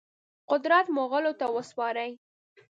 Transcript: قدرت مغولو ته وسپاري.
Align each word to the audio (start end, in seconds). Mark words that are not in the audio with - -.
قدرت 0.51 0.85
مغولو 0.95 1.33
ته 1.39 1.45
وسپاري. 1.55 2.09